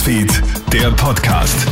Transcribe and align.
Newsfeed, 0.00 0.42
der 0.72 0.90
Podcast. 0.92 1.66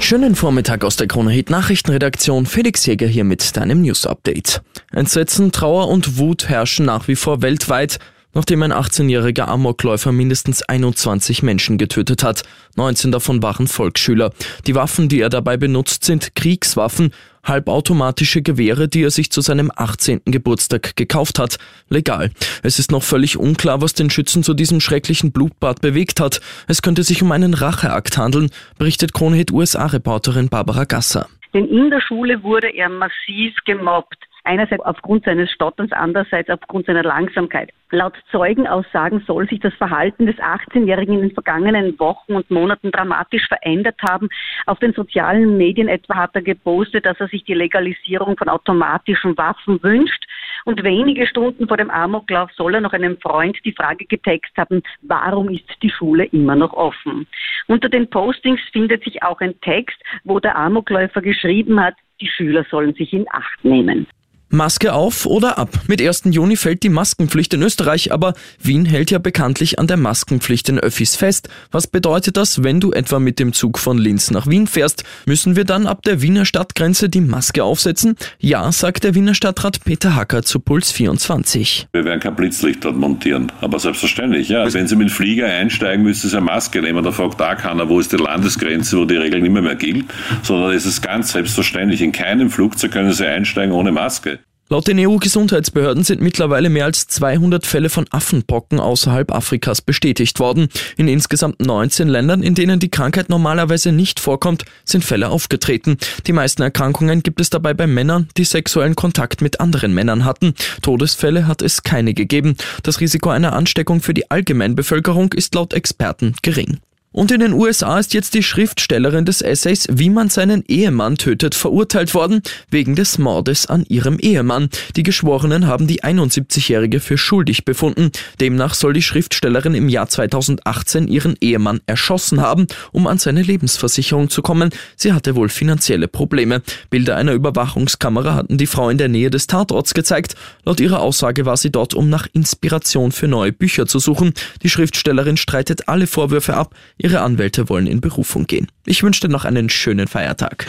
Schönen 0.00 0.34
Vormittag 0.34 0.84
aus 0.84 0.96
der 0.96 1.06
Krone 1.06 1.30
Hit 1.30 1.50
Nachrichtenredaktion. 1.50 2.46
Felix 2.46 2.84
Jäger 2.84 3.06
hier 3.06 3.22
mit 3.22 3.56
deinem 3.56 3.82
News 3.82 4.06
Update. 4.06 4.60
Entsetzen, 4.90 5.52
Trauer 5.52 5.86
und 5.86 6.18
Wut 6.18 6.48
herrschen 6.48 6.84
nach 6.84 7.06
wie 7.06 7.14
vor 7.14 7.42
weltweit 7.42 8.00
nachdem 8.34 8.62
ein 8.62 8.72
18-jähriger 8.72 9.46
Amokläufer 9.46 10.12
mindestens 10.12 10.62
21 10.62 11.42
Menschen 11.42 11.78
getötet 11.78 12.22
hat. 12.22 12.42
19 12.76 13.12
davon 13.12 13.42
waren 13.42 13.66
Volksschüler. 13.66 14.32
Die 14.66 14.74
Waffen, 14.74 15.08
die 15.08 15.20
er 15.20 15.28
dabei 15.28 15.56
benutzt, 15.56 16.04
sind 16.04 16.34
Kriegswaffen, 16.34 17.12
halbautomatische 17.44 18.42
Gewehre, 18.42 18.88
die 18.88 19.02
er 19.02 19.10
sich 19.10 19.30
zu 19.30 19.40
seinem 19.40 19.70
18. 19.74 20.22
Geburtstag 20.26 20.96
gekauft 20.96 21.38
hat. 21.38 21.58
Legal. 21.88 22.30
Es 22.62 22.78
ist 22.78 22.92
noch 22.92 23.02
völlig 23.02 23.36
unklar, 23.36 23.80
was 23.80 23.94
den 23.94 24.10
Schützen 24.10 24.42
zu 24.42 24.54
diesem 24.54 24.80
schrecklichen 24.80 25.32
Blutbad 25.32 25.80
bewegt 25.80 26.20
hat. 26.20 26.40
Es 26.68 26.82
könnte 26.82 27.02
sich 27.02 27.22
um 27.22 27.32
einen 27.32 27.54
Racheakt 27.54 28.18
handeln, 28.18 28.50
berichtet 28.78 29.14
Kronhit 29.14 29.50
USA-Reporterin 29.50 30.48
Barbara 30.48 30.84
Gasser. 30.84 31.28
Denn 31.52 31.66
in 31.66 31.90
der 31.90 32.00
Schule 32.00 32.42
wurde 32.42 32.68
er 32.68 32.88
massiv 32.88 33.54
gemobbt. 33.64 34.16
Einerseits 34.44 34.84
aufgrund 34.84 35.24
seines 35.24 35.50
Stotterns, 35.50 35.92
andererseits 35.92 36.48
aufgrund 36.50 36.86
seiner 36.86 37.02
Langsamkeit. 37.02 37.70
Laut 37.90 38.14
Zeugenaussagen 38.30 39.20
soll 39.26 39.48
sich 39.48 39.60
das 39.60 39.74
Verhalten 39.74 40.26
des 40.26 40.36
18-Jährigen 40.36 41.14
in 41.14 41.20
den 41.22 41.30
vergangenen 41.32 41.98
Wochen 41.98 42.34
und 42.36 42.50
Monaten 42.50 42.92
dramatisch 42.92 43.46
verändert 43.48 43.96
haben. 44.08 44.28
Auf 44.66 44.78
den 44.78 44.92
sozialen 44.92 45.56
Medien 45.56 45.88
etwa 45.88 46.16
hat 46.16 46.30
er 46.34 46.42
gepostet, 46.42 47.04
dass 47.04 47.18
er 47.18 47.28
sich 47.28 47.44
die 47.44 47.54
Legalisierung 47.54 48.36
von 48.36 48.48
automatischen 48.48 49.36
Waffen 49.36 49.82
wünscht. 49.82 50.24
Und 50.64 50.84
wenige 50.84 51.26
Stunden 51.26 51.66
vor 51.66 51.76
dem 51.76 51.90
Amoklauf 51.90 52.50
soll 52.52 52.76
er 52.76 52.80
noch 52.80 52.92
einem 52.92 53.18
Freund 53.18 53.58
die 53.64 53.72
Frage 53.72 54.04
getext 54.04 54.56
haben, 54.56 54.82
warum 55.02 55.48
ist 55.48 55.64
die 55.82 55.90
Schule 55.90 56.26
immer 56.26 56.54
noch 56.54 56.72
offen? 56.72 57.26
Unter 57.66 57.88
den 57.88 58.08
Postings 58.08 58.60
findet 58.72 59.04
sich 59.04 59.22
auch 59.22 59.40
ein 59.40 59.60
Text, 59.60 60.00
wo 60.24 60.38
der 60.38 60.56
Amokläufer 60.56 61.22
geschrieben 61.22 61.80
hat, 61.82 61.94
die 62.20 62.28
Schüler 62.28 62.64
sollen 62.70 62.94
sich 62.94 63.12
in 63.12 63.26
Acht 63.32 63.64
nehmen. 63.64 64.06
Maske 64.50 64.92
auf 64.92 65.26
oder 65.26 65.58
ab. 65.58 65.70
Mit 65.86 66.02
1. 66.02 66.22
Juni 66.30 66.56
fällt 66.56 66.82
die 66.82 66.88
Maskenpflicht 66.88 67.54
in 67.54 67.62
Österreich, 67.62 68.12
aber 68.12 68.34
Wien 68.60 68.84
hält 68.84 69.12
ja 69.12 69.18
bekanntlich 69.18 69.78
an 69.78 69.86
der 69.86 69.96
Maskenpflicht 69.96 70.68
in 70.68 70.80
Öffis 70.80 71.14
fest. 71.14 71.48
Was 71.70 71.86
bedeutet 71.86 72.36
das, 72.36 72.64
wenn 72.64 72.80
du 72.80 72.90
etwa 72.90 73.20
mit 73.20 73.38
dem 73.38 73.52
Zug 73.52 73.78
von 73.78 73.96
Linz 73.96 74.32
nach 74.32 74.48
Wien 74.48 74.66
fährst? 74.66 75.04
Müssen 75.24 75.54
wir 75.54 75.64
dann 75.64 75.86
ab 75.86 76.02
der 76.02 76.20
Wiener 76.20 76.44
Stadtgrenze 76.44 77.08
die 77.08 77.20
Maske 77.20 77.62
aufsetzen? 77.62 78.16
Ja, 78.40 78.72
sagt 78.72 79.04
der 79.04 79.14
Wiener 79.14 79.34
Stadtrat 79.34 79.84
Peter 79.84 80.16
Hacker 80.16 80.42
zu 80.42 80.58
Puls 80.58 80.90
24. 80.90 81.86
Wir 81.92 82.04
werden 82.04 82.18
kein 82.18 82.34
Blitzlicht 82.34 82.84
dort 82.84 82.96
montieren, 82.96 83.52
aber 83.60 83.78
selbstverständlich, 83.78 84.48
ja. 84.48 84.72
Wenn 84.72 84.88
Sie 84.88 84.96
mit 84.96 85.10
dem 85.10 85.12
Flieger 85.12 85.46
einsteigen, 85.46 86.04
müssen 86.04 86.28
Sie 86.28 86.36
eine 86.36 86.46
Maske 86.46 86.82
nehmen. 86.82 87.04
Da 87.04 87.12
fragt 87.12 87.40
auch 87.40 87.56
keiner, 87.56 87.88
wo 87.88 88.00
ist 88.00 88.10
die 88.10 88.16
Landesgrenze, 88.16 88.98
wo 88.98 89.04
die 89.04 89.16
Regel 89.16 89.40
nicht 89.42 89.52
mehr, 89.52 89.62
mehr 89.62 89.76
gilt, 89.76 90.06
sondern 90.42 90.72
es 90.72 90.86
ist 90.86 91.02
ganz 91.02 91.30
selbstverständlich. 91.30 92.02
In 92.02 92.10
keinem 92.10 92.50
Flugzeug 92.50 92.90
können 92.90 93.12
Sie 93.12 93.26
einsteigen 93.26 93.72
ohne 93.72 93.92
Maske. 93.92 94.39
Laut 94.72 94.86
den 94.86 95.00
EU-Gesundheitsbehörden 95.00 96.04
sind 96.04 96.20
mittlerweile 96.20 96.70
mehr 96.70 96.84
als 96.84 97.08
200 97.08 97.66
Fälle 97.66 97.90
von 97.90 98.06
Affenpocken 98.10 98.78
außerhalb 98.78 99.34
Afrikas 99.34 99.82
bestätigt 99.82 100.38
worden. 100.38 100.68
In 100.96 101.08
insgesamt 101.08 101.58
19 101.58 102.06
Ländern, 102.06 102.44
in 102.44 102.54
denen 102.54 102.78
die 102.78 102.88
Krankheit 102.88 103.30
normalerweise 103.30 103.90
nicht 103.90 104.20
vorkommt, 104.20 104.64
sind 104.84 105.04
Fälle 105.04 105.30
aufgetreten. 105.30 105.96
Die 106.28 106.32
meisten 106.32 106.62
Erkrankungen 106.62 107.24
gibt 107.24 107.40
es 107.40 107.50
dabei 107.50 107.74
bei 107.74 107.88
Männern, 107.88 108.28
die 108.36 108.44
sexuellen 108.44 108.94
Kontakt 108.94 109.40
mit 109.40 109.58
anderen 109.58 109.92
Männern 109.92 110.24
hatten. 110.24 110.54
Todesfälle 110.82 111.48
hat 111.48 111.62
es 111.62 111.82
keine 111.82 112.14
gegeben. 112.14 112.56
Das 112.84 113.00
Risiko 113.00 113.30
einer 113.30 113.54
Ansteckung 113.54 114.00
für 114.00 114.14
die 114.14 114.30
Allgemeinbevölkerung 114.30 115.32
ist 115.32 115.52
laut 115.56 115.74
Experten 115.74 116.36
gering. 116.42 116.78
Und 117.12 117.32
in 117.32 117.40
den 117.40 117.54
USA 117.54 117.98
ist 117.98 118.14
jetzt 118.14 118.34
die 118.34 118.42
Schriftstellerin 118.44 119.24
des 119.24 119.42
Essays 119.42 119.88
Wie 119.90 120.10
man 120.10 120.28
seinen 120.28 120.62
Ehemann 120.68 121.16
tötet 121.16 121.56
verurteilt 121.56 122.14
worden, 122.14 122.40
wegen 122.70 122.94
des 122.94 123.18
Mordes 123.18 123.66
an 123.66 123.84
ihrem 123.88 124.20
Ehemann. 124.20 124.68
Die 124.94 125.02
Geschworenen 125.02 125.66
haben 125.66 125.88
die 125.88 126.04
71-Jährige 126.04 127.00
für 127.00 127.18
schuldig 127.18 127.64
befunden. 127.64 128.12
Demnach 128.40 128.74
soll 128.74 128.92
die 128.92 129.02
Schriftstellerin 129.02 129.74
im 129.74 129.88
Jahr 129.88 130.08
2018 130.08 131.08
ihren 131.08 131.34
Ehemann 131.40 131.80
erschossen 131.86 132.40
haben, 132.40 132.68
um 132.92 133.08
an 133.08 133.18
seine 133.18 133.42
Lebensversicherung 133.42 134.30
zu 134.30 134.40
kommen. 134.40 134.70
Sie 134.94 135.12
hatte 135.12 135.34
wohl 135.34 135.48
finanzielle 135.48 136.06
Probleme. 136.06 136.62
Bilder 136.90 137.16
einer 137.16 137.32
Überwachungskamera 137.32 138.36
hatten 138.36 138.56
die 138.56 138.68
Frau 138.68 138.88
in 138.88 138.98
der 138.98 139.08
Nähe 139.08 139.30
des 139.30 139.48
Tatorts 139.48 139.94
gezeigt. 139.94 140.36
Laut 140.64 140.78
ihrer 140.78 141.00
Aussage 141.00 141.44
war 141.44 141.56
sie 141.56 141.72
dort, 141.72 141.92
um 141.92 142.08
nach 142.08 142.28
Inspiration 142.34 143.10
für 143.10 143.26
neue 143.26 143.50
Bücher 143.50 143.86
zu 143.86 143.98
suchen. 143.98 144.32
Die 144.62 144.70
Schriftstellerin 144.70 145.36
streitet 145.36 145.88
alle 145.88 146.06
Vorwürfe 146.06 146.54
ab. 146.54 146.72
Ihre 147.02 147.20
Anwälte 147.22 147.70
wollen 147.70 147.86
in 147.86 148.02
Berufung 148.02 148.46
gehen. 148.46 148.66
Ich 148.84 149.02
wünsche 149.02 149.22
dir 149.22 149.28
noch 149.28 149.46
einen 149.46 149.70
schönen 149.70 150.06
Feiertag. 150.06 150.66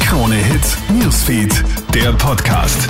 Krone 0.00 0.34
Hits, 0.34 0.76
Newsfeed, 0.92 1.62
der 1.94 2.12
Podcast. 2.12 2.88